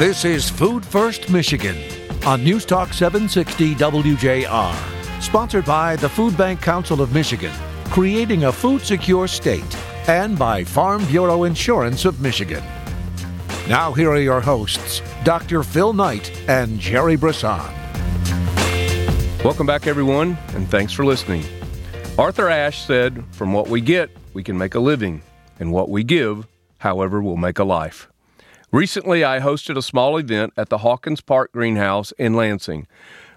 [0.00, 1.76] This is Food First Michigan
[2.24, 7.52] on News Talk 760 WJR, sponsored by the Food Bank Council of Michigan,
[7.90, 9.76] creating a food secure state,
[10.08, 12.64] and by Farm Bureau Insurance of Michigan.
[13.68, 15.62] Now, here are your hosts, Dr.
[15.62, 17.60] Phil Knight and Jerry Brisson.
[19.44, 21.44] Welcome back, everyone, and thanks for listening.
[22.16, 25.20] Arthur Ashe said, From what we get, we can make a living,
[25.58, 26.46] and what we give,
[26.78, 28.09] however, will make a life.
[28.72, 32.86] Recently, I hosted a small event at the Hawkins Park Greenhouse in Lansing.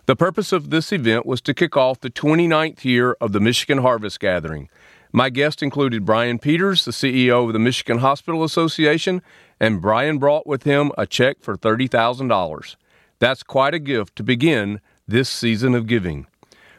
[0.05, 3.79] The purpose of this event was to kick off the 29th year of the Michigan
[3.79, 4.69] Harvest Gathering.
[5.11, 9.23] My guest included Brian Peters, the CEO of the Michigan Hospital Association,
[9.59, 12.75] and Brian brought with him a check for $30,000.
[13.17, 16.27] That's quite a gift to begin this season of giving.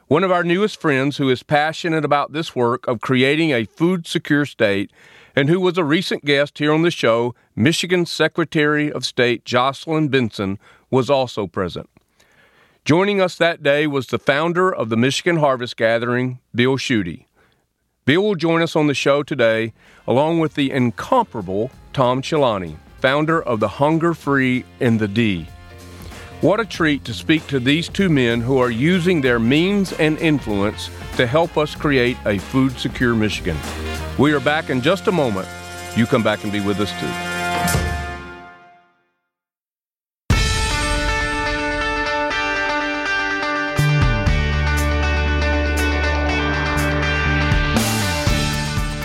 [0.06, 4.06] One of our newest friends who is passionate about this work of creating a food
[4.06, 4.92] secure state
[5.36, 10.08] and who was a recent guest here on the show, Michigan Secretary of State Jocelyn
[10.08, 10.58] Benson,
[10.90, 11.88] was also present.
[12.84, 17.24] Joining us that day was the founder of the Michigan Harvest Gathering, Bill Schuette.
[18.04, 19.72] Bill will join us on the show today,
[20.06, 25.46] along with the incomparable Tom Celani, founder of the Hunger Free in the D.
[26.42, 30.18] What a treat to speak to these two men who are using their means and
[30.18, 33.56] influence to help us create a food secure Michigan.
[34.16, 35.48] We are back in just a moment.
[35.96, 37.34] You come back and be with us too.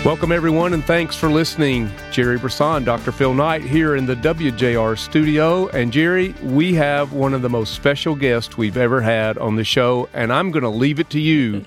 [0.04, 1.90] Welcome, everyone, and thanks for listening.
[2.12, 3.10] Jerry Brisson, Dr.
[3.10, 5.66] Phil Knight here in the WJR studio.
[5.68, 9.64] And Jerry, we have one of the most special guests we've ever had on the
[9.64, 11.64] show, and I'm going to leave it to you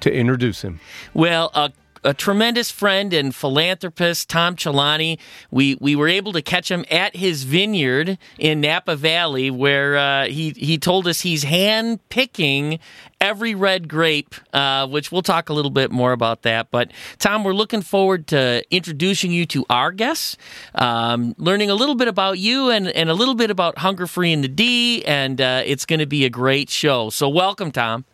[0.00, 0.80] to introduce him.
[1.14, 1.72] Well, a
[2.02, 5.18] a tremendous friend and philanthropist, Tom Celani.
[5.50, 10.26] We we were able to catch him at his vineyard in Napa Valley, where uh,
[10.26, 12.78] he he told us he's hand picking
[13.20, 16.70] every red grape, uh, which we'll talk a little bit more about that.
[16.70, 20.36] But Tom, we're looking forward to introducing you to our guests,
[20.74, 24.32] um, learning a little bit about you and and a little bit about Hunger Free
[24.32, 27.10] in the D, and uh, it's going to be a great show.
[27.10, 28.04] So welcome, Tom.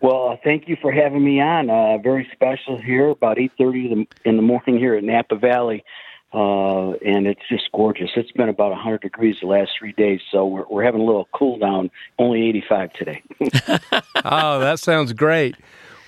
[0.00, 1.70] Well, uh, thank you for having me on.
[1.70, 5.84] Uh, very special here, about eight thirty in the morning here at Napa Valley,
[6.34, 8.10] uh, and it's just gorgeous.
[8.14, 11.28] It's been about hundred degrees the last three days, so we're, we're having a little
[11.32, 11.90] cool down.
[12.18, 13.22] Only eighty five today.
[14.24, 15.56] oh, that sounds great.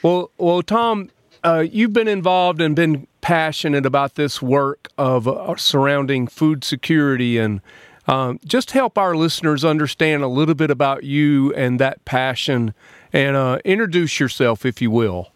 [0.03, 1.11] Well, well, Tom,
[1.43, 7.39] uh, you've been involved and been passionate about this work of uh, surrounding food security
[7.39, 7.61] and.
[8.07, 12.73] Um, just help our listeners understand a little bit about you and that passion
[13.13, 15.31] and uh, introduce yourself, if you will.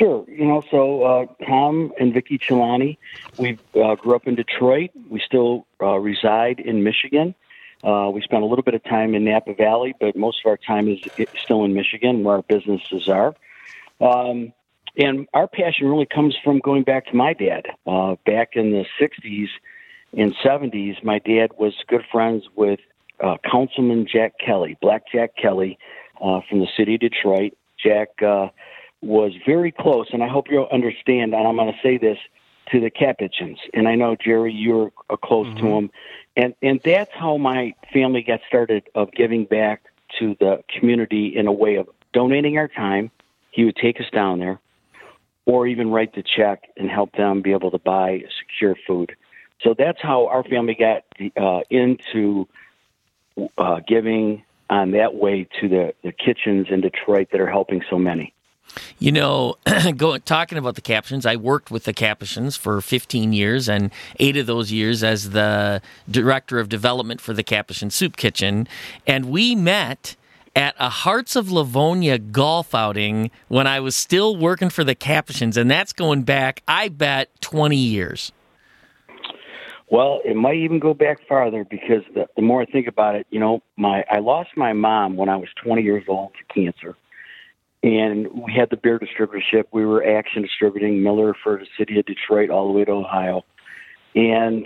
[0.00, 0.24] Sure.
[0.28, 2.96] You know, so uh, Tom and Vicki Celani,
[3.36, 4.90] we uh, grew up in Detroit.
[5.10, 7.34] We still uh, reside in Michigan.
[7.84, 10.56] Uh, we spent a little bit of time in Napa Valley, but most of our
[10.56, 11.00] time is
[11.42, 13.34] still in Michigan, where our businesses are.
[14.00, 14.52] Um,
[14.96, 17.66] and our passion really comes from going back to my dad.
[17.86, 19.48] Uh, back in the 60s
[20.16, 22.80] and 70s, my dad was good friends with
[23.50, 25.78] Councilman Jack Kelly, Black Jack Kelly,
[26.20, 27.52] uh, from the city of Detroit.
[27.82, 28.48] Jack uh,
[29.00, 32.18] was very close, and I hope you'll understand, and I'm going to say this
[32.70, 33.58] to the Capuchins.
[33.74, 35.66] And I know, Jerry, you're uh, close mm-hmm.
[35.66, 35.90] to them.
[36.36, 39.82] And, and that's how my family got started of giving back
[40.18, 43.10] to the community in a way of donating our time.
[43.50, 44.60] He would take us down there,
[45.46, 49.16] or even write the check and help them be able to buy secure food.
[49.62, 51.04] So that's how our family got
[51.36, 52.46] uh, into
[53.58, 57.98] uh, giving on that way to the, the kitchens in Detroit that are helping so
[57.98, 58.32] many.
[59.00, 59.56] You know,
[59.96, 64.36] going talking about the Capuchins, I worked with the Capuchins for 15 years, and eight
[64.36, 68.68] of those years as the director of development for the Capuchin Soup Kitchen.
[69.08, 70.14] And we met
[70.54, 75.56] at a Hearts of Livonia golf outing when I was still working for the Capuchins,
[75.56, 78.30] and that's going back, I bet, 20 years.
[79.90, 83.26] Well, it might even go back farther because the, the more I think about it,
[83.30, 86.96] you know, my I lost my mom when I was 20 years old to cancer,
[87.82, 89.64] and we had the beer distributorship.
[89.72, 93.44] We were Action Distributing Miller for the city of Detroit all the way to Ohio,
[94.14, 94.64] and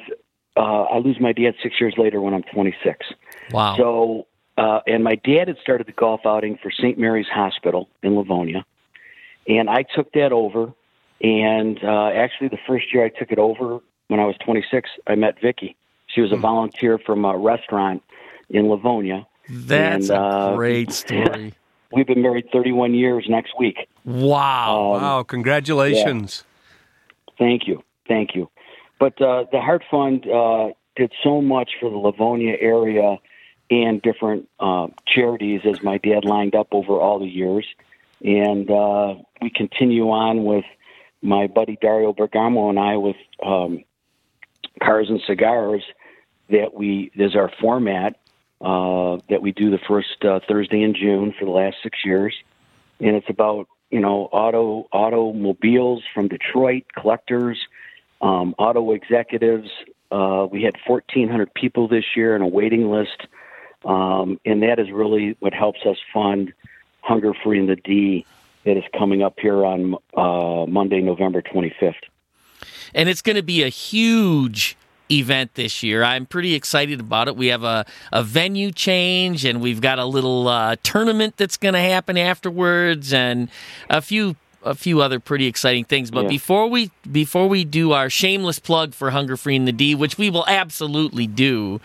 [0.59, 3.06] uh, I lose my dad six years later when I'm 26.
[3.50, 3.77] Wow.
[3.79, 4.27] So,
[4.59, 6.99] uh, and my dad had started the golf outing for St.
[6.99, 8.67] Mary's Hospital in Livonia,
[9.49, 10.75] and I took that over.
[11.23, 15.15] And uh, actually, the first year I took it over, when I was 26, I
[15.15, 15.77] met Vicky.
[16.06, 16.43] She was a hmm.
[16.43, 18.03] volunteer from a restaurant
[18.51, 19.27] in Livonia.
[19.49, 21.55] That's and, a uh, great story.
[21.93, 23.89] We've been married 31 years next week.
[24.05, 24.95] Wow.
[24.95, 25.23] Um, wow.
[25.23, 26.45] Congratulations.
[26.45, 27.35] Yeah.
[27.39, 27.83] Thank you.
[28.09, 28.51] Thank you.
[28.99, 33.17] But uh, the Heart Fund, uh, did so much for the Livonia area
[33.71, 37.67] and different uh, charities as my dad lined up over all the years.
[38.23, 40.65] And uh, we continue on with
[41.23, 43.85] my buddy Dario Bergamo and I with um,
[44.82, 45.82] Cars and Cigars
[46.50, 48.17] that we, is our format
[48.61, 52.35] uh, that we do the first uh, Thursday in June for the last six years.
[53.00, 57.59] And it's about, you know, auto automobiles from Detroit, collectors,
[58.21, 59.69] um, auto executives.
[60.11, 63.27] Uh, we had 1,400 people this year on a waiting list.
[63.85, 66.53] Um, and that is really what helps us fund
[67.03, 68.25] Hunger Free in the D
[68.65, 71.94] that is coming up here on uh, Monday, November 25th.
[72.94, 74.76] And it's going to be a huge
[75.11, 76.02] event this year.
[76.02, 77.37] I'm pretty excited about it.
[77.37, 81.75] We have a, a venue change and we've got a little uh, tournament that's going
[81.75, 83.50] to happen afterwards and
[83.91, 86.11] a few a few other pretty exciting things.
[86.11, 86.28] But yeah.
[86.28, 90.19] before we before we do our shameless plug for Hunger Free in the D, which
[90.19, 91.81] we will absolutely do,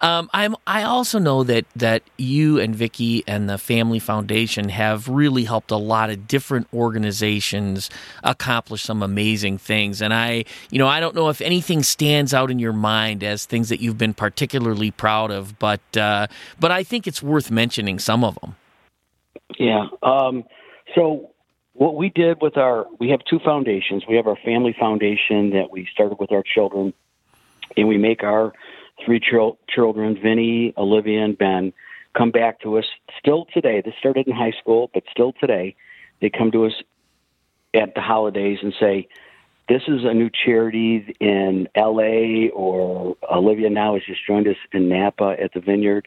[0.00, 5.08] um, I'm I also know that that you and Vicky and the Family Foundation have
[5.08, 7.90] really helped a lot of different organizations
[8.22, 10.02] accomplish some amazing things.
[10.02, 13.46] And I, you know, I don't know if anything stands out in your mind as
[13.46, 16.26] things that you've been particularly proud of, but uh,
[16.58, 18.56] but I think it's worth mentioning some of them.
[19.58, 19.86] Yeah.
[20.02, 20.44] Um,
[20.94, 21.30] so
[21.74, 24.04] what we did with our we have two foundations.
[24.08, 26.94] We have our family foundation that we started with our children
[27.76, 28.52] and we make our
[29.04, 31.72] three ch- children vinny olivia and ben
[32.16, 32.84] come back to us
[33.18, 33.82] still today.
[33.84, 35.74] This started in high school but still today
[36.20, 36.72] they come to us
[37.74, 39.08] at the holidays and say
[39.68, 44.88] this is a new charity in la or olivia now has just joined us in
[44.88, 46.06] napa at the vineyard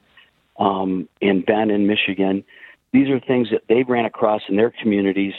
[0.60, 2.46] um, in ben in michigan
[2.92, 5.34] these are things that they ran across in their communities,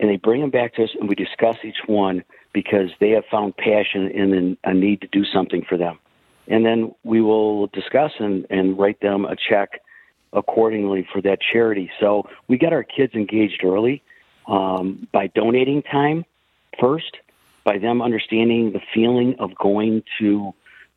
[0.00, 3.24] and they bring them back to us, and we discuss each one because they have
[3.30, 5.98] found passion and a need to do something for them.
[6.46, 9.80] And then we will discuss and, and write them a check
[10.32, 11.90] accordingly for that charity.
[12.00, 14.02] So we get our kids engaged early
[14.46, 16.24] um, by donating time
[16.80, 17.16] first,
[17.64, 20.52] by them understanding the feeling of going to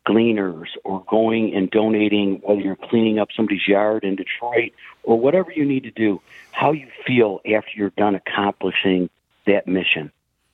[0.08, 4.72] gleaners or going and donating, whether you're cleaning up somebody's yard in Detroit
[5.02, 6.20] or whatever you need to do,
[6.52, 9.10] how you feel after you're done accomplishing
[9.46, 10.10] that mission.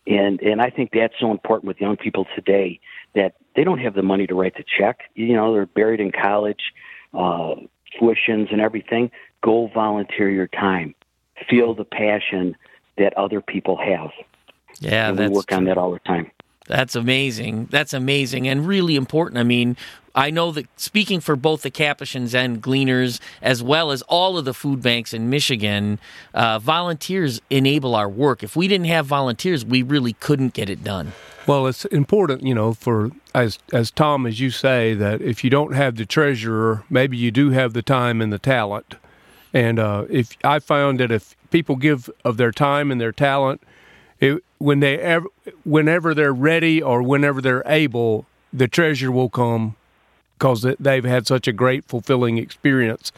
[0.06, 2.81] And and I think that's so important with young people today
[3.15, 5.11] that they don't have the money to write the check.
[5.15, 6.73] You know, they're buried in college,
[7.15, 7.55] uh,
[7.99, 9.11] tuitions and everything.
[9.43, 10.95] Go volunteer your time.
[11.49, 12.57] Feel the passion
[12.99, 14.11] that other people have.
[14.81, 16.31] Yeah, and we work on that all the time.
[16.66, 17.66] That's amazing.
[17.70, 19.38] That's amazing and really important.
[19.38, 19.76] I mean,
[20.14, 24.44] I know that speaking for both the Capuchins and Gleaners, as well as all of
[24.44, 25.99] the food banks in Michigan,
[26.32, 28.43] uh, volunteers enable our work.
[28.43, 31.12] If we didn't have volunteers, we really couldn't get it done.
[31.46, 35.50] Well, it's important, you know, for as as Tom, as you say, that if you
[35.50, 38.94] don't have the treasurer, maybe you do have the time and the talent.
[39.52, 43.62] And uh, if I found that if people give of their time and their talent,
[44.25, 45.26] it, when they ever,
[45.65, 49.76] whenever they're ready or whenever they're able, the treasure will come
[50.38, 53.12] because they've had such a great, fulfilling experience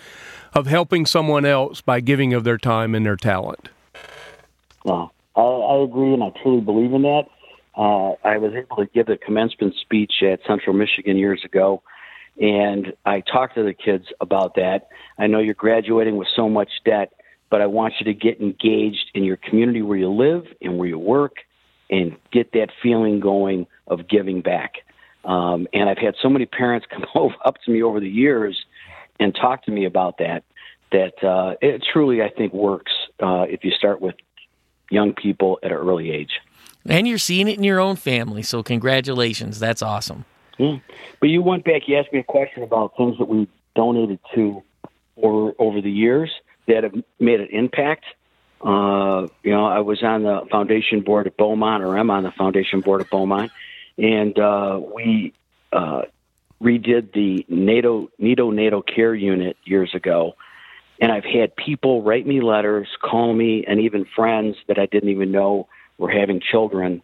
[0.54, 3.68] of helping someone else by giving of their time and their talent.
[4.84, 7.24] Well, I, I agree, and I truly believe in that.
[7.76, 11.82] Uh, I was able to give a commencement speech at Central Michigan years ago,
[12.40, 14.88] and I talked to the kids about that.
[15.18, 17.12] I know you're graduating with so much debt
[17.50, 20.88] but I want you to get engaged in your community where you live and where
[20.88, 21.36] you work
[21.90, 24.74] and get that feeling going of giving back.
[25.24, 27.04] Um, and I've had so many parents come
[27.44, 28.64] up to me over the years
[29.18, 30.44] and talk to me about that,
[30.92, 34.14] that uh, it truly, I think, works uh, if you start with
[34.90, 36.40] young people at an early age.
[36.88, 39.58] And you're seeing it in your own family, so congratulations.
[39.58, 40.24] That's awesome.
[40.58, 40.78] Yeah.
[41.20, 44.62] But you went back, you asked me a question about things that we donated to
[45.20, 46.30] over, over the years
[46.66, 48.04] that have made an impact.
[48.60, 52.32] Uh, you know, I was on the foundation board at Beaumont, or I'm on the
[52.32, 53.52] foundation board at Beaumont,
[53.98, 55.34] and uh, we
[55.72, 56.02] uh,
[56.62, 60.36] redid the NATO neonatal care unit years ago.
[60.98, 65.10] And I've had people write me letters, call me, and even friends that I didn't
[65.10, 65.68] even know
[65.98, 67.02] were having children,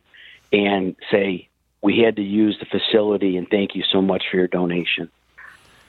[0.50, 1.49] and say,
[1.83, 5.11] "We had to use the facility, and thank you so much for your donation."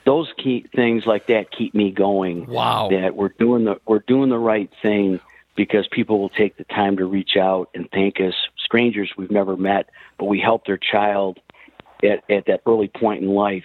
[0.04, 2.46] Those key things like that keep me going.
[2.46, 2.88] Wow.
[2.90, 5.20] That we're doing the we're doing the right thing
[5.56, 9.56] because people will take the time to reach out and thank us, strangers we've never
[9.56, 11.38] met, but we help their child
[12.02, 13.64] at, at that early point in life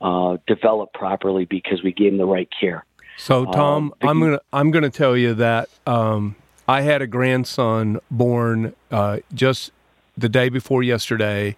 [0.00, 2.84] uh, develop properly because we gave them the right care.
[3.16, 8.00] So, Tom, uh, I'm gonna I'm gonna tell you that um, I had a grandson
[8.10, 9.72] born uh, just
[10.16, 11.56] the day before yesterday,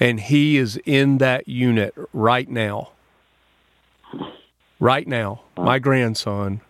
[0.00, 2.92] and he is in that unit right now.
[4.80, 6.60] Right now, my grandson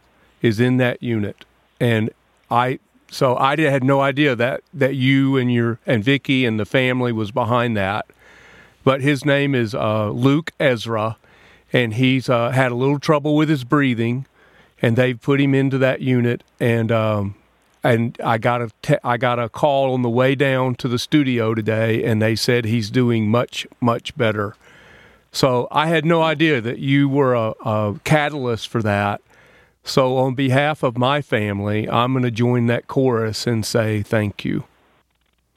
[0.40, 1.45] is in that unit,
[1.78, 2.11] and
[2.50, 2.78] I
[3.11, 7.12] so I had no idea that that you and your and Vicky and the family
[7.12, 8.07] was behind that.
[8.85, 11.18] But his name is uh, Luke Ezra,
[11.73, 14.26] and he's uh, had a little trouble with his breathing,
[14.80, 16.42] and they've put him into that unit.
[16.59, 17.35] And um,
[17.85, 20.99] and I got a te- I got a call on the way down to the
[20.99, 24.54] studio today, and they said he's doing much much better.
[25.32, 29.20] So I had no idea that you were a, a catalyst for that.
[29.85, 34.44] So on behalf of my family, I'm going to join that chorus and say thank
[34.44, 34.64] you.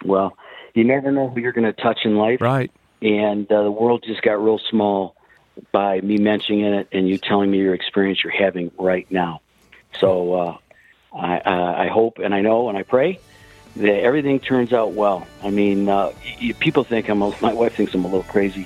[0.06, 0.38] Well,
[0.74, 2.72] you never know who you're going to touch in life, Right.
[3.02, 5.16] and uh, the world just got real small
[5.72, 9.42] by me mentioning it and you telling me your experience you're having right now.
[10.00, 10.58] So uh,
[11.14, 13.20] I, uh, I hope and I know and I pray
[13.76, 15.28] that everything turns out well.
[15.44, 16.14] I mean, uh,
[16.60, 18.66] people think I'm a, my wife thinks I'm a little crazy.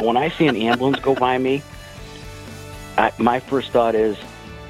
[0.00, 1.62] When I see an ambulance go by me,
[2.96, 4.16] I, my first thought is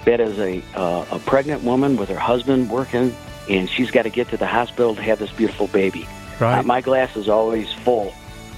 [0.04, 3.14] that is a uh, a pregnant woman with her husband working,
[3.48, 6.06] and she's got to get to the hospital to have this beautiful baby.
[6.40, 6.58] Right.
[6.58, 8.14] Uh, my glass is always full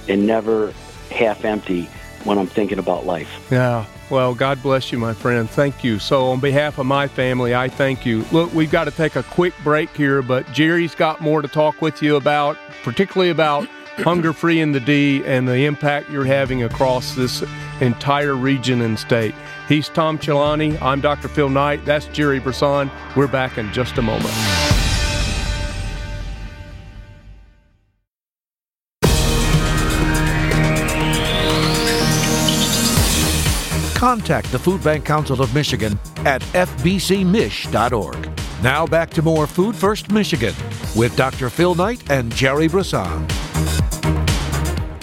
[0.07, 0.73] and never
[1.11, 1.89] half empty
[2.23, 3.29] when I'm thinking about life.
[3.51, 3.85] Yeah.
[4.09, 5.49] Well, God bless you, my friend.
[5.49, 5.97] Thank you.
[5.97, 8.23] So, on behalf of my family, I thank you.
[8.31, 11.81] Look, we've got to take a quick break here, but Jerry's got more to talk
[11.81, 16.63] with you about, particularly about Hunger Free in the D and the impact you're having
[16.63, 17.43] across this
[17.81, 19.33] entire region and state.
[19.67, 20.79] He's Tom Celani.
[20.81, 21.27] I'm Dr.
[21.27, 21.85] Phil Knight.
[21.85, 22.91] That's Jerry Brisson.
[23.15, 24.33] We're back in just a moment.
[33.95, 38.29] Contact the Food Bank Council of Michigan at fbcmich.org.
[38.61, 40.53] Now back to more Food First Michigan
[40.95, 41.49] with Dr.
[41.49, 43.27] Phil Knight and Jerry Brisson.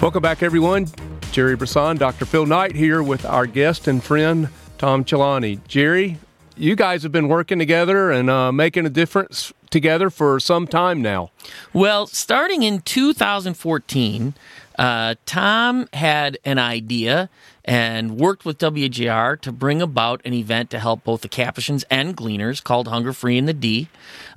[0.01, 0.87] Welcome back, everyone.
[1.31, 2.25] Jerry Brisson, Dr.
[2.25, 5.59] Phil Knight here with our guest and friend, Tom Celani.
[5.67, 6.17] Jerry,
[6.55, 11.01] you guys have been working together and uh, making a difference together for some time
[11.01, 11.31] now.
[11.73, 14.35] Well, starting in 2014,
[14.77, 17.29] uh, Tom had an idea
[17.65, 22.15] and worked with WJR to bring about an event to help both the Capuchins and
[22.15, 23.87] Gleaners called Hunger Free in the D.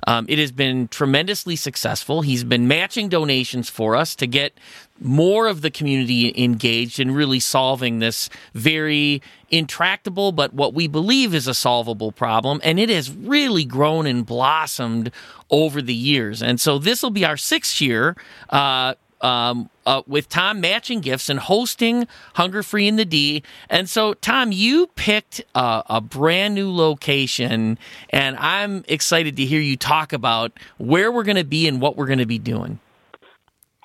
[0.05, 2.21] Um, it has been tremendously successful.
[2.21, 4.57] He's been matching donations for us to get
[4.99, 11.35] more of the community engaged in really solving this very intractable, but what we believe
[11.35, 12.61] is a solvable problem.
[12.63, 15.11] And it has really grown and blossomed
[15.49, 16.41] over the years.
[16.41, 18.15] And so this will be our sixth year.
[18.49, 23.43] Uh, um, uh, with Tom matching gifts and hosting Hunger Free in the D.
[23.69, 27.77] And so, Tom, you picked a, a brand new location,
[28.09, 31.97] and I'm excited to hear you talk about where we're going to be and what
[31.97, 32.79] we're going to be doing.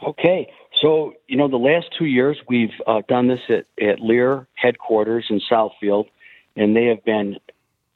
[0.07, 0.53] Okay.
[0.81, 5.27] So, you know, the last two years we've uh, done this at, at Lear headquarters
[5.31, 6.09] in Southfield,
[6.57, 7.39] and they have been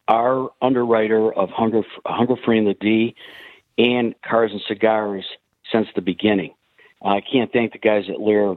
[0.07, 3.17] our underwriter of Hunger, Hunger Free in the D
[3.77, 5.25] and Cars and Cigars
[5.73, 6.55] since the beginning.
[7.03, 8.57] I can't thank the guys at Lear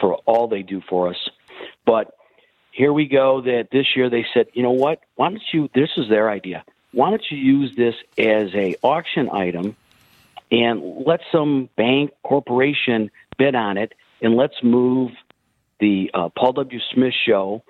[0.00, 1.28] for all they do for us.
[1.84, 2.14] But
[2.72, 5.00] here we go that this year they said, you know what?
[5.16, 6.64] Why don't you, this is their idea.
[6.92, 9.76] Why don't you use this as a auction item
[10.50, 15.12] and let some bank corporation bid on it and let's move
[15.78, 16.80] the uh, Paul W.
[16.92, 17.62] Smith show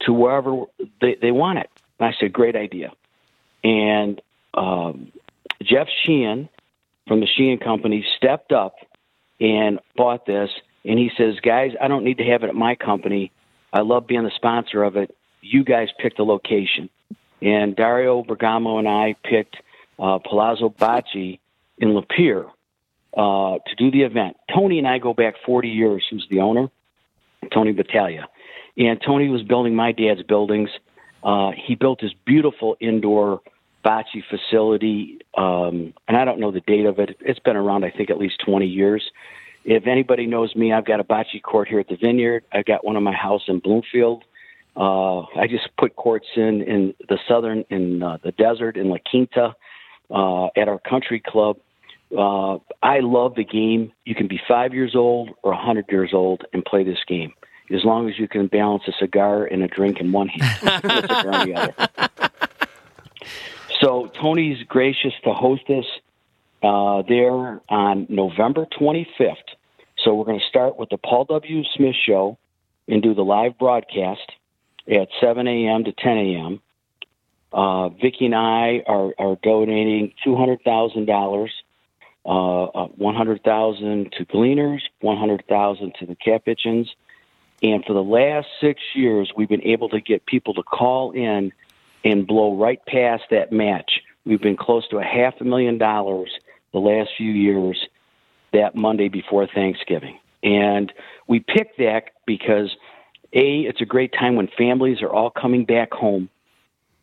[0.00, 0.64] to wherever
[1.00, 1.70] they, they want it.
[1.98, 2.92] And I said, great idea.
[3.62, 4.20] And
[4.54, 5.12] um,
[5.62, 6.48] Jeff Sheehan
[7.06, 8.74] from the Sheehan Company stepped up
[9.42, 10.50] and bought this.
[10.84, 13.32] And he says, guys, I don't need to have it at my company.
[13.72, 15.14] I love being the sponsor of it.
[15.40, 16.88] You guys pick the location.
[17.40, 19.56] And Dario Bergamo and I picked
[19.98, 21.40] uh, Palazzo Bocce
[21.78, 22.48] in Lapeer
[23.16, 24.36] uh, to do the event.
[24.54, 26.04] Tony and I go back 40 years.
[26.08, 26.68] Who's the owner?
[27.52, 28.28] Tony Battaglia.
[28.78, 30.70] And Tony was building my dad's buildings.
[31.24, 33.40] Uh, he built this beautiful indoor
[33.84, 37.16] bocce facility, um, and I don't know the date of it.
[37.20, 39.02] It's been around, I think, at least 20 years.
[39.64, 42.44] If anybody knows me, I've got a bocce court here at the Vineyard.
[42.52, 44.24] I've got one in my house in Bloomfield.
[44.74, 48.96] Uh, I just put courts in in the southern, in uh, the desert, in La
[49.08, 49.54] Quinta,
[50.10, 51.58] uh, at our country club.
[52.16, 53.92] Uh, I love the game.
[54.04, 57.32] You can be five years old or a hundred years old and play this game,
[57.70, 60.92] as long as you can balance a cigar and a drink in one hand, and
[60.92, 61.74] a cigar in the other.
[63.82, 65.84] So Tony's gracious to host us
[66.62, 69.34] uh, there on November 25th.
[69.98, 71.64] So we're going to start with the Paul W.
[71.74, 72.38] Smith Show
[72.86, 74.30] and do the live broadcast
[74.88, 75.84] at 7 a.m.
[75.84, 76.60] to 10 a.m.
[77.52, 81.48] Uh, Vicki and I are, are donating $200,000.
[82.24, 86.88] Uh, uh, 100,000 to Gleaners, 100,000 to the Capuchins.
[87.64, 91.52] And for the last six years, we've been able to get people to call in
[92.04, 94.00] and blow right past that match.
[94.24, 96.30] We've been close to a half a million dollars
[96.72, 97.78] the last few years
[98.52, 100.18] that Monday before Thanksgiving.
[100.42, 100.92] And
[101.28, 102.74] we picked that because
[103.32, 106.28] A, it's a great time when families are all coming back home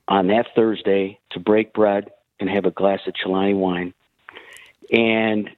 [0.08, 3.94] on that Thursday to break bread and have a glass of Celani wine.
[4.92, 5.50] And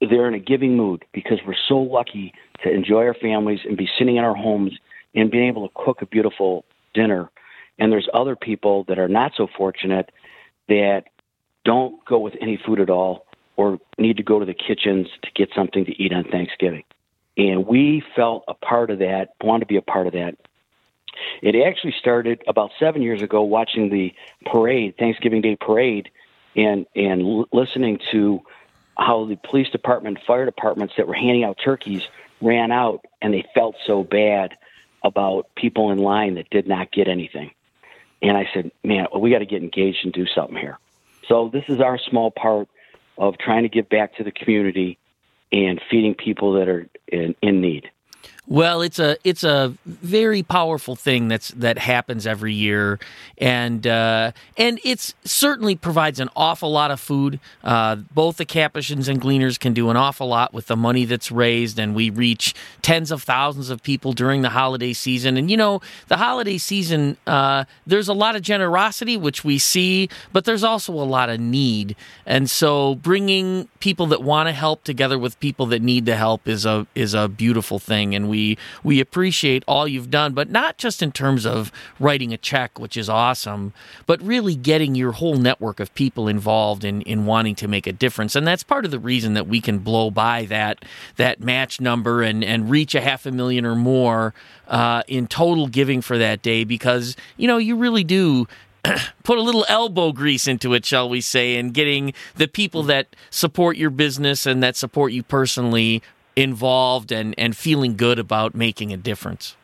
[0.00, 3.88] they're in a giving mood because we're so lucky to enjoy our families and be
[3.98, 4.72] sitting in our homes
[5.14, 7.30] and being able to cook a beautiful dinner.
[7.78, 10.10] And there's other people that are not so fortunate
[10.68, 11.04] that
[11.64, 13.26] don't go with any food at all
[13.56, 16.84] or need to go to the kitchens to get something to eat on Thanksgiving.
[17.36, 20.36] And we felt a part of that, wanted to be a part of that.
[21.42, 24.12] It actually started about seven years ago watching the
[24.46, 26.10] parade, Thanksgiving Day parade,
[26.56, 28.40] and, and l- listening to
[28.96, 32.02] how the police department, fire departments that were handing out turkeys
[32.40, 34.56] ran out and they felt so bad
[35.02, 37.50] about people in line that did not get anything.
[38.24, 40.78] And I said, man, we got to get engaged and do something here.
[41.28, 42.68] So this is our small part
[43.18, 44.98] of trying to give back to the community
[45.52, 47.90] and feeding people that are in, in need.
[48.46, 52.98] Well, it's a it's a very powerful thing that's that happens every year,
[53.38, 57.40] and uh, and it's certainly provides an awful lot of food.
[57.62, 61.32] Uh, both the Capuchins and Gleaners can do an awful lot with the money that's
[61.32, 65.38] raised, and we reach tens of thousands of people during the holiday season.
[65.38, 70.10] And you know, the holiday season, uh, there's a lot of generosity which we see,
[70.34, 71.96] but there's also a lot of need,
[72.26, 76.46] and so bringing people that want to help together with people that need the help
[76.46, 80.50] is a is a beautiful thing, and we we we appreciate all you've done, but
[80.50, 83.72] not just in terms of writing a check, which is awesome,
[84.06, 87.92] but really getting your whole network of people involved in, in wanting to make a
[87.92, 88.34] difference.
[88.34, 92.22] And that's part of the reason that we can blow by that that match number
[92.22, 94.34] and, and reach a half a million or more
[94.66, 98.48] uh, in total giving for that day because, you know, you really do
[99.22, 103.14] put a little elbow grease into it, shall we say, and getting the people that
[103.30, 106.02] support your business and that support you personally
[106.36, 109.56] involved and, and feeling good about making a difference?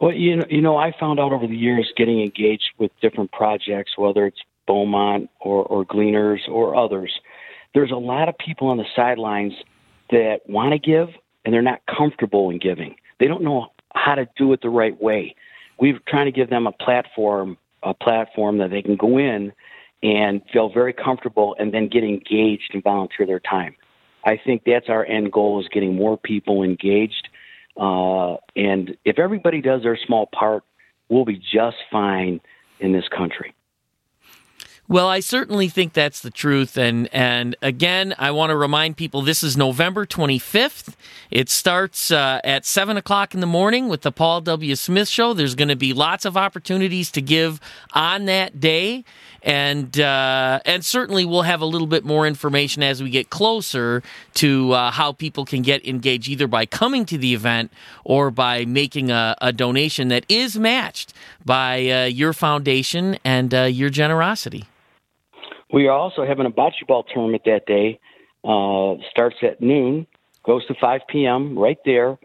[0.00, 3.32] Well, you know, you know, I found out over the years getting engaged with different
[3.32, 7.12] projects, whether it's Beaumont or, or Gleaners or others.
[7.74, 9.52] There's a lot of people on the sidelines
[10.10, 11.08] that want to give
[11.44, 12.96] and they're not comfortable in giving.
[13.18, 15.34] They don't know how to do it the right way.
[15.78, 19.52] We're trying to give them a platform, a platform that they can go in
[20.02, 23.74] and feel very comfortable and then get engaged and volunteer their time.
[24.24, 27.28] I think that's our end goal is getting more people engaged.
[27.76, 30.64] Uh, and if everybody does their small part,
[31.08, 32.40] we'll be just fine
[32.78, 33.54] in this country.
[34.90, 36.76] Well, I certainly think that's the truth.
[36.76, 40.96] And, and again, I want to remind people this is November 25th.
[41.30, 44.74] It starts uh, at 7 o'clock in the morning with the Paul W.
[44.74, 45.32] Smith Show.
[45.32, 47.60] There's going to be lots of opportunities to give
[47.92, 49.04] on that day.
[49.42, 54.02] And, uh, and certainly we'll have a little bit more information as we get closer
[54.34, 57.72] to uh, how people can get engaged either by coming to the event
[58.04, 63.62] or by making a, a donation that is matched by uh, your foundation and uh,
[63.62, 64.66] your generosity.
[65.72, 68.00] We are also having a bocce ball tournament that day.
[68.42, 70.06] Uh, starts at noon,
[70.44, 71.58] goes to 5 p.m.
[71.58, 72.18] right there.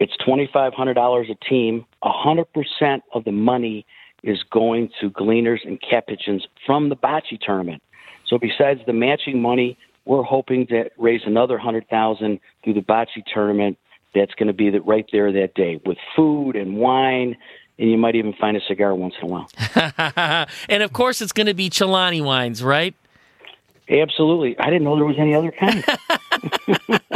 [0.00, 1.84] It's $2,500 a team.
[2.02, 3.84] 100% of the money
[4.22, 7.82] is going to Gleaners and Capuchins from the bocce tournament.
[8.26, 13.78] So besides the matching money, we're hoping to raise another 100000 through the bocce tournament
[14.14, 17.36] that's going to be right there that day with food and wine
[17.78, 19.48] and you might even find a cigar once in a while.
[20.68, 22.94] and of course, it's going to be Celani wines, right?
[23.88, 24.58] Absolutely.
[24.58, 25.84] I didn't know there was any other kind.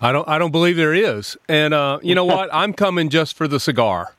[0.00, 0.28] I don't.
[0.28, 1.36] I don't believe there is.
[1.48, 2.50] And uh, you know what?
[2.52, 4.14] I'm coming just for the cigar.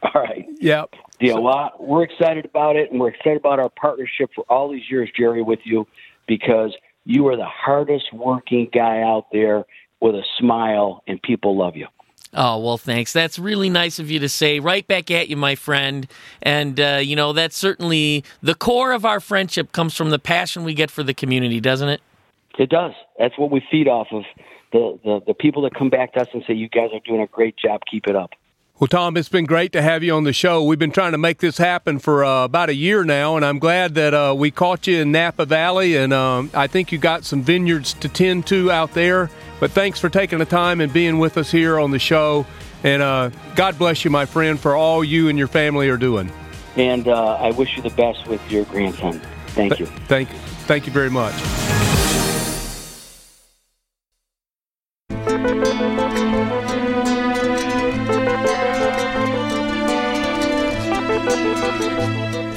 [0.14, 0.46] All right.
[0.60, 0.94] Yep.
[1.20, 1.34] Yeah.
[1.34, 5.10] Well, we're excited about it, and we're excited about our partnership for all these years,
[5.16, 5.86] Jerry, with you,
[6.26, 9.64] because you are the hardest working guy out there
[10.00, 11.86] with a smile, and people love you.
[12.34, 13.12] Oh, well, thanks.
[13.12, 14.60] That's really nice of you to say.
[14.60, 16.06] Right back at you, my friend.
[16.42, 20.62] And, uh, you know, that's certainly the core of our friendship comes from the passion
[20.62, 22.02] we get for the community, doesn't it?
[22.58, 22.92] It does.
[23.18, 24.24] That's what we feed off of.
[24.72, 27.22] The, the, the people that come back to us and say, you guys are doing
[27.22, 27.80] a great job.
[27.90, 28.32] Keep it up.
[28.80, 30.62] Well, Tom, it's been great to have you on the show.
[30.62, 33.58] We've been trying to make this happen for uh, about a year now, and I'm
[33.58, 35.96] glad that uh, we caught you in Napa Valley.
[35.96, 39.30] And um, I think you got some vineyards to tend to out there.
[39.58, 42.46] But thanks for taking the time and being with us here on the show.
[42.84, 46.30] And uh, God bless you, my friend, for all you and your family are doing.
[46.76, 49.20] And uh, I wish you the best with your grandson.
[49.48, 49.86] Thank Th- you.
[50.06, 50.28] Thank,
[50.68, 51.34] thank you very much.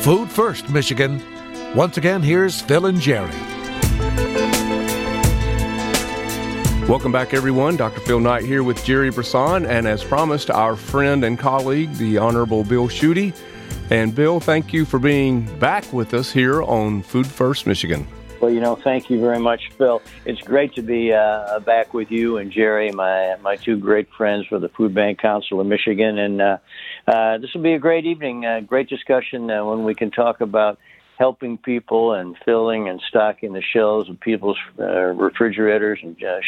[0.02, 1.22] Food First, Michigan.
[1.76, 3.30] Once again, here's Phil and Jerry.
[6.88, 7.78] Welcome back, everyone.
[7.78, 8.00] Dr.
[8.00, 12.64] Phil Knight here with Jerry Brisson, and as promised, our friend and colleague, the Honorable
[12.64, 13.40] Bill Schuette.
[13.92, 18.08] And Bill, thank you for being back with us here on Food First Michigan.
[18.42, 20.02] Well, you know, thank you very much, Phil.
[20.26, 24.48] It's great to be uh, back with you and Jerry, my my two great friends
[24.48, 26.58] for the Food Bank Council of Michigan, and uh,
[27.12, 30.40] uh, this will be a great evening, a great discussion uh, when we can talk
[30.40, 30.80] about
[31.18, 36.40] helping people and filling and stocking the shelves of people's uh, refrigerators and uh,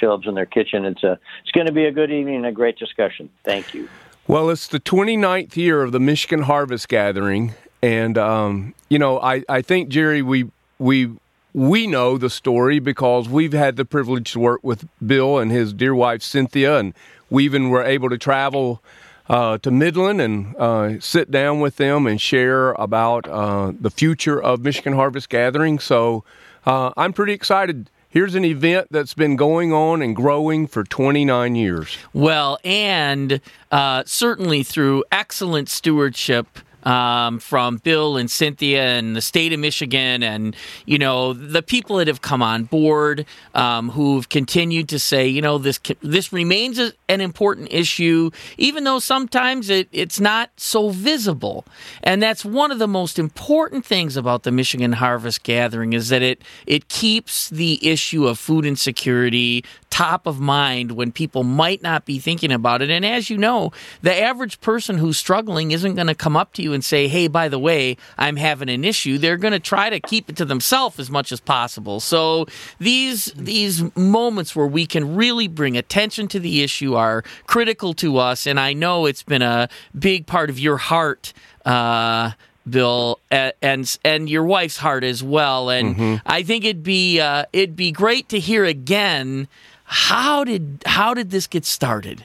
[0.00, 0.84] shelves in their kitchen.
[0.84, 3.30] It's a it's going to be a good evening and a great discussion.
[3.42, 3.88] Thank you.
[4.28, 9.42] Well, it's the 29th year of the Michigan Harvest Gathering, and um, you know, I,
[9.48, 11.10] I think Jerry, we we
[11.52, 15.72] we know the story because we've had the privilege to work with Bill and his
[15.72, 16.94] dear wife Cynthia, and
[17.28, 18.80] we even were able to travel
[19.28, 24.40] uh, to Midland and uh, sit down with them and share about uh, the future
[24.42, 25.78] of Michigan Harvest Gathering.
[25.78, 26.24] So
[26.66, 27.90] uh, I'm pretty excited.
[28.08, 31.96] Here's an event that's been going on and growing for 29 years.
[32.12, 39.52] Well, and uh, certainly through excellent stewardship um, from Bill and Cynthia and the state
[39.52, 44.88] of Michigan, and you know the people that have come on board, um, who've continued
[44.90, 50.20] to say, you know, this this remains an important issue, even though sometimes it, it's
[50.20, 51.64] not so visible.
[52.02, 56.22] And that's one of the most important things about the Michigan Harvest Gathering is that
[56.22, 62.06] it it keeps the issue of food insecurity top of mind when people might not
[62.06, 62.88] be thinking about it.
[62.88, 66.62] And as you know, the average person who's struggling isn't going to come up to
[66.62, 69.18] you and say, hey, by the way, I'm having an issue.
[69.18, 72.00] They're going to try to keep it to themselves as much as possible.
[72.00, 72.46] So
[72.78, 78.18] these, these moments where we can really bring attention to the issue are critical to
[78.18, 78.46] us.
[78.46, 81.32] And I know it's been a big part of your heart.
[81.64, 82.32] Uh,
[82.68, 85.68] Bill, and and your wife's heart as well.
[85.68, 86.14] And mm-hmm.
[86.24, 89.48] I think it'd be uh, it'd be great to hear again
[89.92, 92.24] how did how did this get started?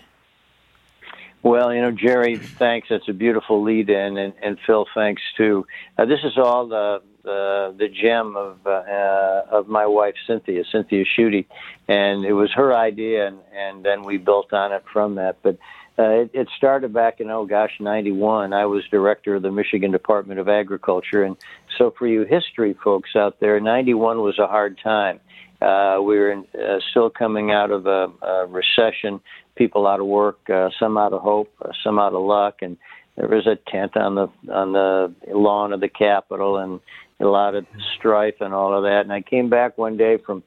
[1.44, 2.88] Well, you know, Jerry, thanks.
[2.90, 5.66] That's a beautiful lead in, and, and Phil, thanks too.
[5.98, 10.64] Uh, this is all the the, the gem of uh, uh, of my wife Cynthia,
[10.72, 11.46] Cynthia Schuette,
[11.90, 15.38] and it was her idea, and, and then we built on it from that.
[15.44, 15.58] But
[16.00, 18.54] uh, it, it started back in oh gosh, '91.
[18.54, 21.36] I was director of the Michigan Department of Agriculture, and
[21.78, 25.20] so for you history folks out there, '91 was a hard time.
[25.62, 29.20] Uh, we were in, uh, still coming out of a, a recession,
[29.56, 32.78] people out of work, uh, some out of hope, uh, some out of luck, and
[33.16, 36.80] there was a tent on the on the lawn of the Capitol, and
[37.20, 37.66] a lot of
[37.98, 39.02] strife and all of that.
[39.02, 40.44] And I came back one day from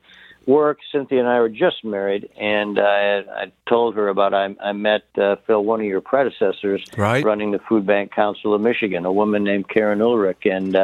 [0.46, 0.79] work.
[0.92, 5.03] Cynthia and I were just married, and I, I told her about I, I met
[5.18, 7.25] uh, Phil, one of your predecessors, right.
[7.25, 10.77] running the Food Bank Council of Michigan, a woman named Karen Ulrich, and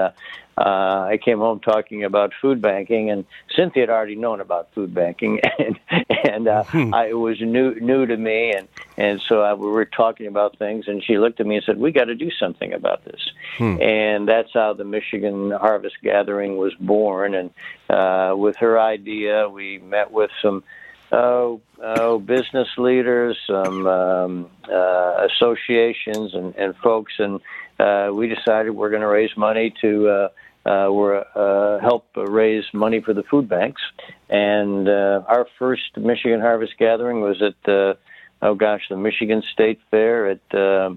[0.58, 4.94] uh, I came home talking about food banking, and Cynthia had already known about food
[4.94, 5.78] banking, and
[6.24, 6.94] and uh, hmm.
[6.94, 8.66] I, it was new new to me, and
[8.96, 11.78] and so I, we were talking about things, and she looked at me and said,
[11.78, 13.20] "We got to do something about this,"
[13.58, 13.80] hmm.
[13.82, 17.34] and that's how the Michigan Harvest Gathering was born.
[17.34, 17.50] And
[17.90, 20.64] uh, with her idea, we met with some
[21.12, 27.40] oh, oh business leaders, some um, uh, associations, and, and folks, and
[27.78, 30.08] uh, we decided we're going to raise money to.
[30.08, 30.28] Uh,
[30.66, 33.82] uh, were uh, help raise money for the food banks.
[34.28, 37.94] And uh, our first Michigan Harvest Gathering was at uh,
[38.42, 40.90] oh gosh, the Michigan State Fair at uh,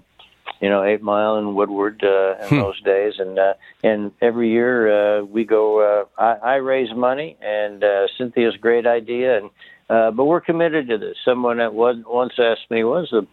[0.60, 2.60] you know Eight Mile and Woodward uh, in hmm.
[2.60, 3.14] those days.
[3.20, 3.54] And uh,
[3.84, 5.80] and every year uh, we go.
[5.80, 9.50] Uh, I, I raise money, and uh, Cynthia's great idea, and
[9.90, 11.18] uh, but we're committed to this.
[11.24, 13.28] Someone that was, once asked me, "Was the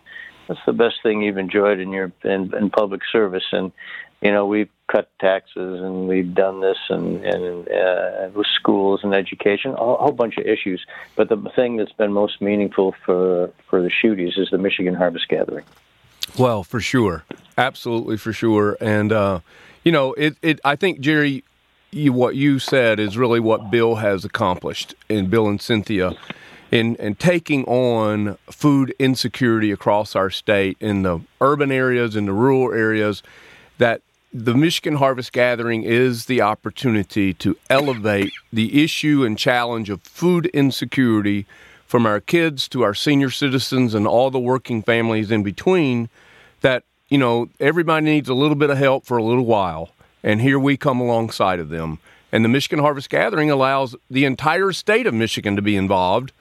[0.47, 3.73] what's the best thing you've enjoyed in your in, in public service?" And
[4.23, 9.15] you know, we've cut taxes and we've done this and, and uh, with schools and
[9.15, 10.85] education, a whole bunch of issues.
[11.17, 15.29] But the thing that's been most meaningful for, for the Schuettes is the Michigan Harvest
[15.29, 15.65] Gathering.
[16.39, 17.25] Well, for sure.
[17.59, 18.77] Absolutely for sure.
[18.81, 19.41] And, uh,
[19.85, 21.45] you know, it, it, I think, Jerry,
[21.91, 26.15] you, what you said is really what Bill has accomplished, and Bill and Cynthia,
[26.71, 32.33] in, in taking on food insecurity across our state in the urban areas, in the
[32.33, 33.23] rural areas,
[33.79, 34.03] that
[34.33, 40.47] the Michigan Harvest Gathering is the opportunity to elevate the issue and challenge of food
[40.47, 41.47] insecurity
[41.87, 46.09] from our kids to our senior citizens and all the working families in between
[46.61, 49.93] that you know everybody needs a little bit of help for a little while
[50.27, 52.01] and here we come alongside of them.
[52.33, 56.33] And the Michigan Harvest Gathering allows the entire state of Michigan to be involved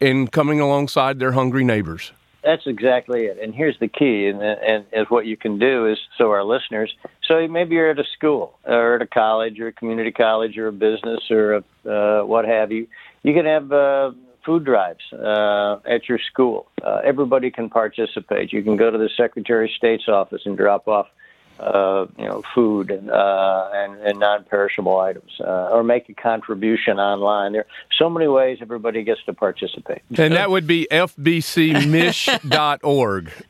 [0.00, 2.12] in coming alongside their hungry neighbors.
[2.42, 3.38] That's exactly it.
[3.42, 6.94] And here's the key, and, and, and what you can do is, so our listeners,
[7.26, 10.68] so maybe you're at a school or at a college or a community college or
[10.68, 12.86] a business or a, uh, what have you.
[13.22, 14.10] You can have uh,
[14.44, 16.66] food drives uh, at your school.
[16.82, 18.52] Uh, everybody can participate.
[18.52, 21.06] You can go to the Secretary of State's office and drop off
[21.60, 26.98] uh, you know, food and, uh, and, and non-perishable items, uh, or make a contribution
[26.98, 27.52] online.
[27.52, 27.66] There are
[27.98, 30.02] so many ways everybody gets to participate.
[30.16, 31.32] And that would be fbcmich.org.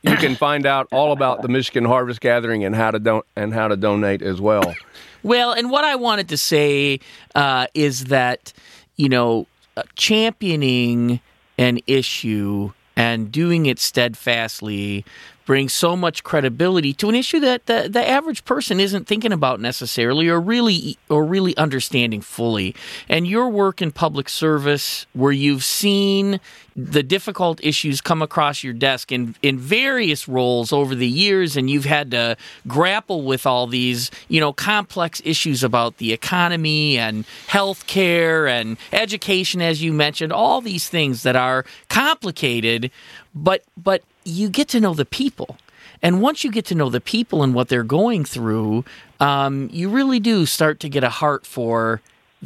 [0.03, 3.55] You can find out all about the Michigan Harvest Gathering and how to don- and
[3.55, 4.75] how to donate as well.
[5.23, 7.01] Well, and what I wanted to say
[7.35, 8.53] uh, is that
[8.97, 11.21] you know, uh, championing
[11.59, 15.05] an issue and doing it steadfastly
[15.45, 19.61] brings so much credibility to an issue that the, the average person isn't thinking about
[19.61, 22.75] necessarily or really or really understanding fully.
[23.09, 26.41] And your work in public service where you've seen
[26.77, 31.71] the difficult issues come across your desk in in various roles over the years and
[31.71, 37.25] you've had to grapple with all these, you know, complex issues about the economy and
[37.47, 42.91] health care and education as you mentioned, all these things that are complicated,
[43.35, 45.57] but but you get to know the people.
[46.03, 48.85] And once you get to know the people and what they're going through,
[49.21, 52.01] um, you really do start to get a heart for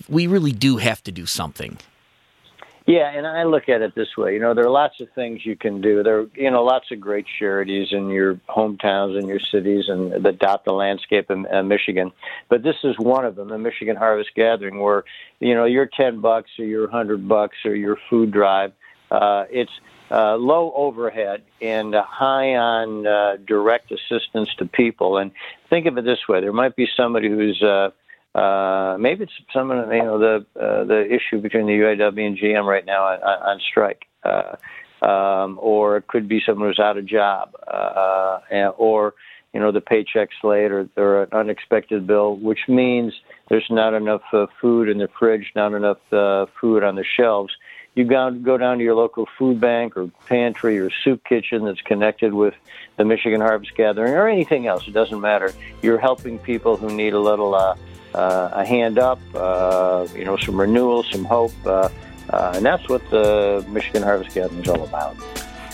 [0.08, 1.78] we really do have to do something.
[2.88, 4.32] Yeah, and I look at it this way.
[4.32, 6.02] You know, there are lots of things you can do.
[6.02, 10.24] There, are, you know, lots of great charities in your hometowns and your cities and
[10.24, 12.12] that dot the landscape in uh, Michigan.
[12.48, 15.04] But this is one of them, the Michigan Harvest Gathering, where
[15.38, 18.72] you know your ten bucks or your hundred bucks or your food drive.
[19.10, 19.72] Uh, it's
[20.10, 25.18] uh, low overhead and uh, high on uh, direct assistance to people.
[25.18, 25.30] And
[25.68, 27.90] think of it this way: there might be somebody who's uh,
[28.38, 32.64] uh, maybe it's someone you know the uh, the issue between the UAW and GM
[32.64, 34.56] right now on, on strike, uh,
[35.04, 38.40] um, or it could be someone who's out of job, uh,
[38.76, 39.14] or
[39.52, 43.14] you know the paycheck's late or, or an unexpected bill, which means
[43.48, 47.52] there's not enough uh, food in the fridge, not enough uh, food on the shelves
[47.98, 51.80] you go, go down to your local food bank or pantry or soup kitchen that's
[51.80, 52.54] connected with
[52.96, 54.86] the Michigan Harvest Gathering or anything else.
[54.86, 55.52] It doesn't matter.
[55.82, 57.76] You're helping people who need a little uh,
[58.14, 61.88] uh, a hand up, uh, you know, some renewal, some hope, uh,
[62.30, 65.16] uh, and that's what the Michigan Harvest Gathering is all about.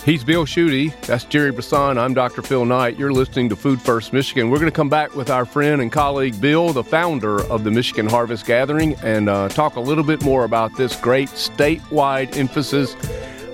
[0.04, 1.00] He's Bill Schuette.
[1.06, 1.96] That's Jerry Brisson.
[1.96, 2.42] I'm Dr.
[2.42, 2.98] Phil Knight.
[2.98, 4.50] You're listening to Food First Michigan.
[4.50, 7.70] We're going to come back with our friend and colleague Bill, the founder of the
[7.70, 12.94] Michigan Harvest Gathering, and uh, talk a little bit more about this great statewide emphasis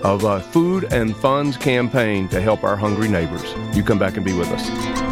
[0.03, 3.55] of a food and funds campaign to help our hungry neighbors.
[3.77, 5.10] You come back and be with us.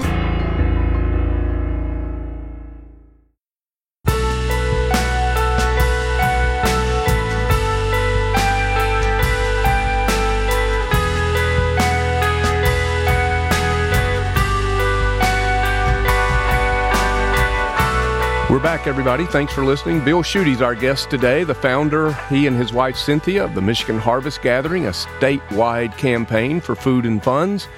[18.88, 19.26] Everybody.
[19.26, 20.02] Thanks for listening.
[20.02, 23.98] Bill Schuette's our guest today, the founder, he and his wife Cynthia, of the Michigan
[23.98, 27.68] Harvest Gathering, a statewide campaign for food and funds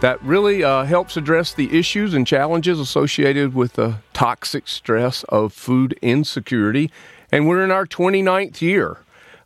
[0.00, 5.52] that really uh, helps address the issues and challenges associated with the toxic stress of
[5.52, 6.90] food insecurity.
[7.30, 8.96] And we're in our 29th year.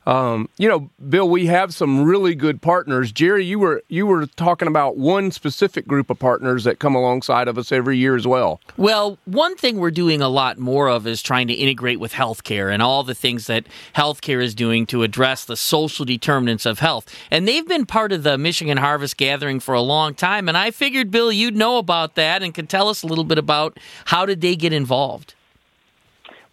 [0.09, 3.13] Um, you know, Bill, we have some really good partners.
[3.13, 7.47] Jerry, you were you were talking about one specific group of partners that come alongside
[7.47, 8.59] of us every year as well.
[8.79, 12.73] Well, one thing we're doing a lot more of is trying to integrate with healthcare
[12.73, 17.15] and all the things that healthcare is doing to address the social determinants of health.
[17.31, 20.49] And they've been part of the Michigan Harvest Gathering for a long time.
[20.49, 23.37] And I figured, Bill, you'd know about that and could tell us a little bit
[23.37, 25.35] about how did they get involved.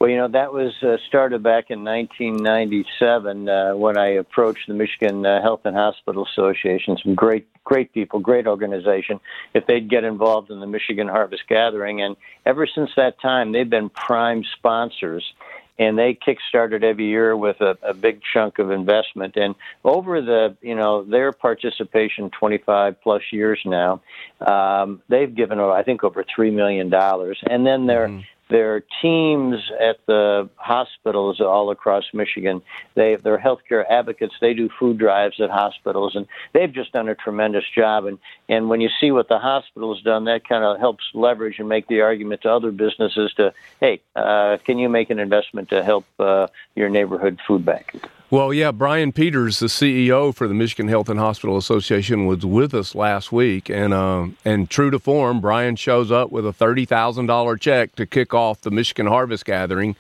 [0.06, 4.76] Well, you know, that was uh, started back in 1997 uh, when I approached the
[4.76, 6.96] Michigan uh, Health and Hospital Association.
[7.04, 9.20] Some great, great people, great organization.
[9.56, 12.16] If they'd get involved in the Michigan Harvest Gathering, and
[12.46, 15.26] ever since that time, they've been prime sponsors.
[15.80, 19.36] And they kickstarted every year with a, a big chunk of investment.
[19.36, 24.02] And over the, you know, their participation, 25 plus years now,
[24.40, 27.40] um, they've given, I think, over three million dollars.
[27.50, 32.62] And then they're mm-hmm there are teams at the hospitals all across Michigan.
[32.94, 34.36] They they're healthcare advocates.
[34.40, 38.06] They do food drives at hospitals, and they've just done a tremendous job.
[38.06, 41.68] And and when you see what the hospital's done, that kind of helps leverage and
[41.68, 45.84] make the argument to other businesses to, hey, uh, can you make an investment to
[45.84, 47.96] help uh, your neighborhood food bank?
[48.32, 52.74] Well, yeah, Brian Peters, the CEO for the Michigan Health and Hospital Association, was with
[52.74, 56.86] us last week, and uh, and true to form, Brian shows up with a thirty
[56.86, 59.96] thousand dollar check to kick off the Michigan Harvest Gathering,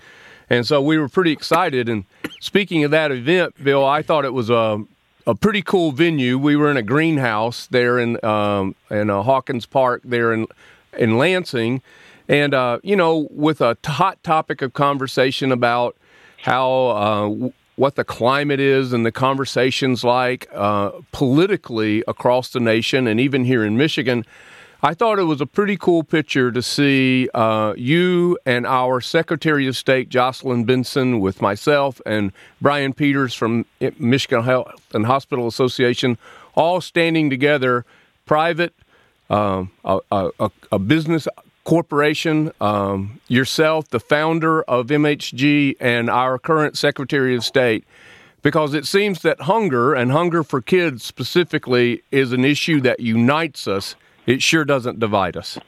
[0.50, 1.88] and so we were pretty excited.
[1.88, 2.06] And
[2.40, 4.84] speaking of that event, Bill, I thought it was a
[5.28, 6.40] a pretty cool venue.
[6.40, 10.48] We were in a greenhouse there in um, in uh, Hawkins Park there in
[10.98, 11.84] in Lansing,
[12.28, 15.96] and uh, you know, with a hot topic of conversation about
[16.42, 23.08] how uh, what the climate is and the conversations like uh, politically across the nation
[23.08, 24.26] and even here in Michigan.
[24.82, 29.68] I thought it was a pretty cool picture to see uh, you and our Secretary
[29.68, 33.66] of State, Jocelyn Benson, with myself and Brian Peters from
[33.98, 36.18] Michigan Health and Hospital Association,
[36.54, 37.84] all standing together,
[38.26, 38.74] private,
[39.30, 41.28] um, a, a, a, business
[41.66, 47.86] corporation, um, yourself, the founder of MHG, and our current Secretary of State,
[48.42, 53.68] because it seems that hunger and hunger for kids specifically is an issue that unites
[53.68, 55.60] us it sure doesn't divide us.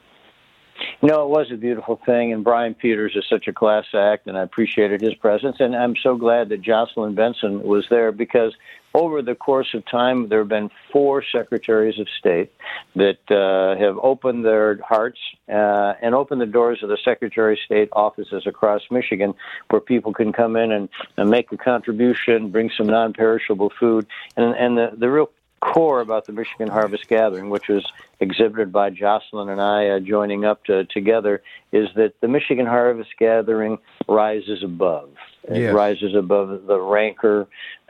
[1.02, 4.36] No, it was a beautiful thing, and Brian Peters is such a class act, and
[4.36, 5.56] I appreciated his presence.
[5.60, 8.52] And I'm so glad that Jocelyn Benson was there because
[8.94, 12.52] over the course of time, there have been four secretaries of state
[12.96, 17.58] that uh, have opened their hearts uh, and opened the doors of the Secretary of
[17.64, 19.34] State offices across Michigan
[19.68, 24.06] where people can come in and, and make a contribution, bring some non perishable food.
[24.36, 27.84] And, and the, the real core about the Michigan Harvest Gathering, which was
[28.20, 31.42] exhibited by Jocelyn and I uh, joining up to, together,
[31.72, 35.10] is that the Michigan Harvest Gathering rises above.
[35.44, 35.74] It yes.
[35.74, 37.46] rises above the rancor,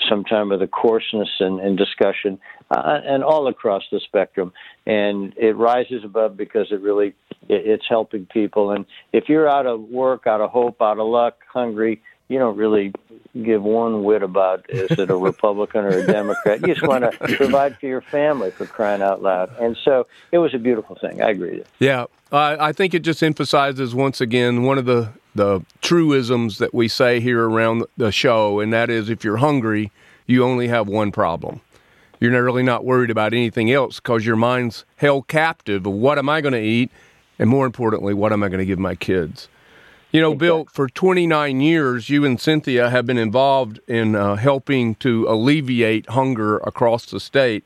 [0.08, 2.38] sometimes of the coarseness and, and discussion,
[2.70, 4.52] uh, and all across the spectrum.
[4.86, 7.14] And it rises above because it really
[7.48, 8.70] it, it's helping people.
[8.70, 12.56] And if you're out of work, out of hope, out of luck, hungry, you don't
[12.56, 12.92] really
[13.42, 16.60] give one whit about is it a Republican or a Democrat.
[16.60, 19.50] You just want to provide for your family for crying out loud.
[19.58, 21.22] And so it was a beautiful thing.
[21.22, 21.62] I agree.
[21.78, 26.88] Yeah, I think it just emphasizes once again one of the the truisms that we
[26.88, 29.92] say here around the show, and that is if you're hungry,
[30.26, 31.60] you only have one problem.
[32.18, 36.28] You're really not worried about anything else because your mind's held captive of what am
[36.28, 36.90] I going to eat,
[37.38, 39.48] and more importantly, what am I going to give my kids.
[40.10, 44.94] You know, Bill, for 29 years, you and Cynthia have been involved in uh, helping
[44.96, 47.64] to alleviate hunger across the state.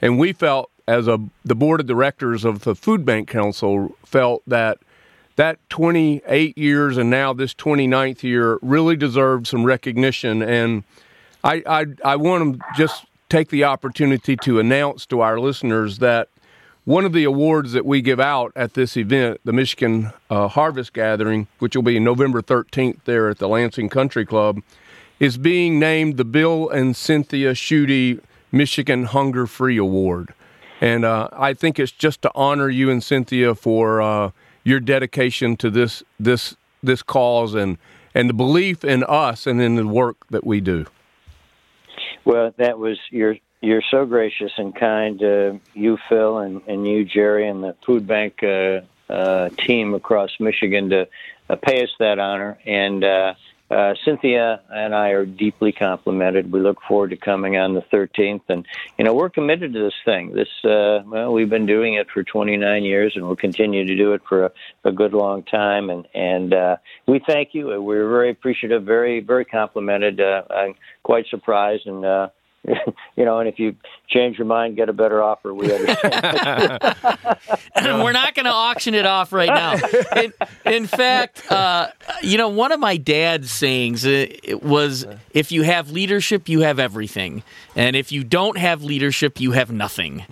[0.00, 4.42] And we felt, as a, the board of directors of the Food Bank Council, felt
[4.46, 4.78] that
[5.36, 10.40] that 28 years and now this 29th year really deserved some recognition.
[10.40, 10.82] And
[11.44, 16.30] I, I, I want to just take the opportunity to announce to our listeners that
[16.86, 20.92] one of the awards that we give out at this event, the Michigan uh, Harvest
[20.92, 24.62] Gathering, which will be November 13th there at the Lansing Country Club,
[25.18, 28.20] is being named the Bill and Cynthia Schuette
[28.52, 30.32] Michigan Hunger Free Award.
[30.80, 34.30] And uh, I think it's just to honor you and Cynthia for uh,
[34.62, 37.78] your dedication to this this this cause and
[38.14, 40.86] and the belief in us and in the work that we do.
[42.24, 47.04] Well, that was your you're so gracious and kind, uh, you, Phil, and, and you,
[47.04, 48.80] Jerry, and the food bank uh,
[49.12, 51.08] uh, team across Michigan to
[51.50, 52.58] uh, pay us that honor.
[52.64, 53.34] And uh,
[53.68, 56.52] uh, Cynthia and I are deeply complimented.
[56.52, 58.64] We look forward to coming on the 13th, and
[58.96, 60.32] you know we're committed to this thing.
[60.32, 64.22] This well, we've been doing it for 29 years, and we'll continue to do it
[64.28, 64.52] for a,
[64.84, 65.90] a good long time.
[65.90, 67.82] And and we thank you.
[67.82, 70.20] We're very appreciative, very very complimented.
[70.20, 72.30] I'm quite surprised, and
[73.16, 73.76] you know, and if you
[74.08, 75.54] change your mind, get a better offer.
[75.54, 76.78] We understand.
[78.02, 79.74] We're not going to auction it off right now.
[80.20, 80.32] In,
[80.64, 81.88] in fact, uh,
[82.22, 84.26] you know, one of my dad's sayings uh,
[84.62, 87.42] was, "If you have leadership, you have everything,
[87.74, 90.24] and if you don't have leadership, you have nothing."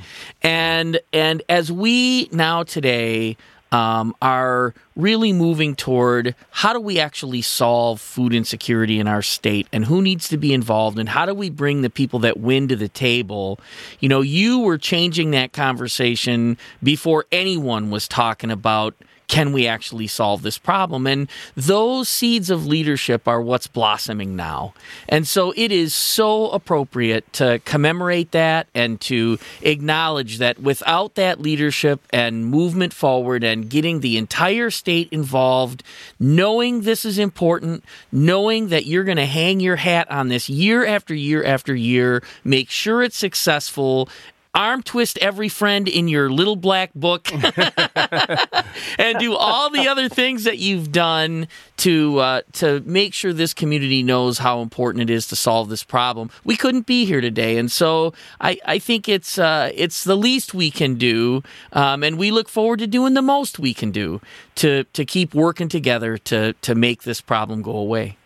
[0.43, 3.37] And and as we now today
[3.75, 9.67] um, are really moving toward how do we actually solve food insecurity in our state
[9.73, 12.69] and who needs to be involved and how do we bring the people that win
[12.69, 13.59] to the table.
[13.99, 18.95] You know, you were changing that conversation before anyone was talking about
[19.29, 21.07] can we actually solve this problem?
[21.07, 24.75] And those seeds of leadership are what's blossoming now.
[25.09, 31.41] And so it is so appropriate to commemorate that and to acknowledge that without that
[31.41, 35.83] leadership and movement forward and getting the entire state involved,
[36.21, 40.85] knowing this is important, knowing that you're going to hang your hat on this year
[40.85, 44.09] after year after year, make sure it's successful,
[44.55, 47.29] arm twist every friend in your little black book
[48.99, 53.53] and do all the other things that you've done to uh, to make sure this
[53.53, 56.31] community knows how important it is to solve this problem.
[56.45, 60.55] We couldn't be here today, and so I, I think it's uh, it's the least
[60.55, 61.43] we can do,
[61.73, 64.21] um, and we look forward to doing the most we can do
[64.57, 68.17] to to keep working together to to make this problem go away.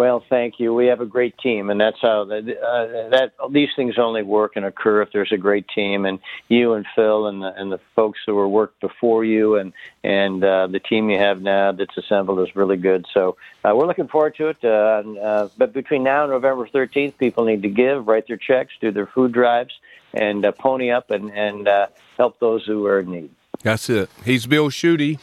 [0.00, 0.72] Well, thank you.
[0.72, 4.52] We have a great team, and that's how that, uh, that these things only work
[4.56, 6.06] and occur if there's a great team.
[6.06, 9.74] And you and Phil and the, and the folks who were worked before you, and
[10.02, 13.04] and uh, the team you have now that's assembled is really good.
[13.12, 14.64] So uh, we're looking forward to it.
[14.64, 18.72] Uh, uh, but between now and November 13th, people need to give, write their checks,
[18.80, 19.74] do their food drives,
[20.14, 21.68] and uh, pony up and and
[22.16, 23.30] help those who are in need.
[23.62, 24.08] That's it.
[24.24, 25.18] He's Bill Schuette.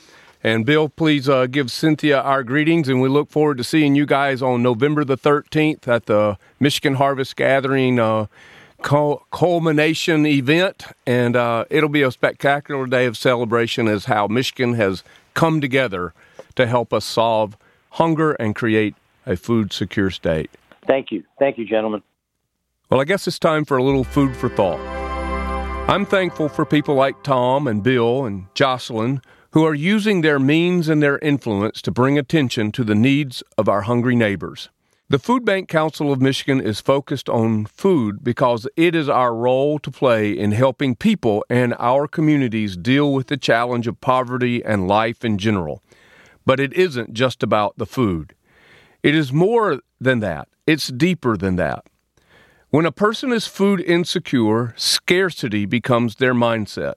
[0.47, 4.05] And Bill, please uh, give Cynthia our greetings, and we look forward to seeing you
[4.05, 8.27] guys on November the 13th at the Michigan Harvest Gathering uh,
[8.81, 10.85] culmination event.
[11.05, 16.13] And uh, it'll be a spectacular day of celebration as how Michigan has come together
[16.55, 17.57] to help us solve
[17.89, 18.95] hunger and create
[19.25, 20.49] a food secure state.
[20.85, 21.25] Thank you.
[21.39, 22.03] Thank you, gentlemen.
[22.89, 24.79] Well, I guess it's time for a little food for thought.
[25.89, 29.21] I'm thankful for people like Tom and Bill and Jocelyn
[29.51, 33.69] who are using their means and their influence to bring attention to the needs of
[33.69, 34.69] our hungry neighbors.
[35.09, 39.79] The Food Bank Council of Michigan is focused on food because it is our role
[39.79, 44.85] to play in helping people and our communities deal with the challenge of poverty and
[44.85, 45.81] life in general.
[46.45, 48.35] But it isn't just about the food.
[49.01, 50.49] It is more than that.
[50.65, 51.85] It's deeper than that.
[52.69, 56.95] When a person is food insecure, scarcity becomes their mindset.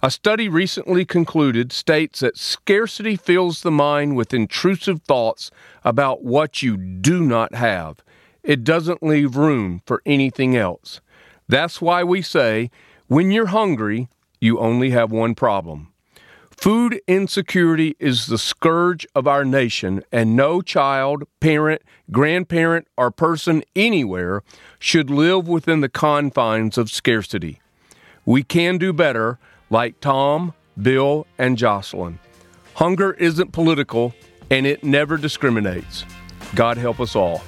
[0.00, 5.50] A study recently concluded states that scarcity fills the mind with intrusive thoughts
[5.84, 8.04] about what you do not have.
[8.44, 11.00] It doesn't leave room for anything else.
[11.48, 12.70] That's why we say
[13.08, 14.08] when you're hungry,
[14.40, 15.92] you only have one problem.
[16.56, 21.82] Food insecurity is the scourge of our nation, and no child, parent,
[22.12, 24.42] grandparent, or person anywhere
[24.78, 27.60] should live within the confines of scarcity.
[28.24, 29.38] We can do better
[29.70, 32.18] like Tom, Bill, and Jocelyn.
[32.74, 34.14] Hunger isn't political
[34.50, 36.04] and it never discriminates.
[36.54, 37.42] God help us all.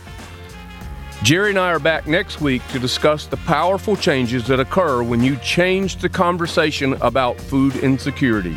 [1.23, 5.23] Jerry and I are back next week to discuss the powerful changes that occur when
[5.23, 8.57] you change the conversation about food insecurity.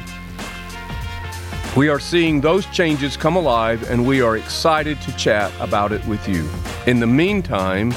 [1.75, 6.05] We are seeing those changes come alive and we are excited to chat about it
[6.05, 6.47] with you.
[6.87, 7.91] In the meantime,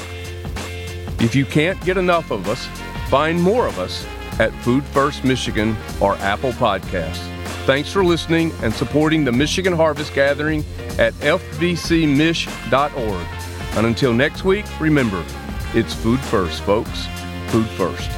[1.21, 2.67] if you can't get enough of us,
[3.09, 4.05] find more of us
[4.39, 7.33] at Food First Michigan or Apple Podcasts.
[7.67, 10.65] Thanks for listening and supporting the Michigan Harvest Gathering
[10.99, 11.77] at fbcmich.org.
[13.77, 15.25] And until next week, remember,
[15.75, 17.07] it's food first, folks.
[17.49, 18.11] Food first.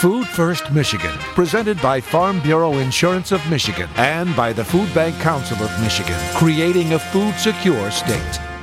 [0.00, 5.18] Food First Michigan, presented by Farm Bureau Insurance of Michigan and by the Food Bank
[5.20, 8.55] Council of Michigan, creating a food secure state.